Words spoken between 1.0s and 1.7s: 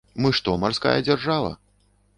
дзяржава?